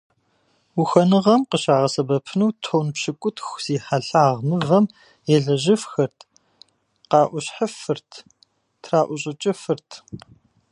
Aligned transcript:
Ухуэныгъэм 0.79 1.41
къыщагъэсэбэпыну 1.49 2.55
тонн 2.63 2.87
пщыкӏутху 2.95 3.55
зи 3.63 3.75
хьэлъагъ 3.85 4.39
мывэм 4.47 4.85
елэжьыфхэрт, 5.35 6.19
къаӏущӏыхьыфырт, 7.09 8.11
траӏущӏыкӏыфырт. 8.83 9.89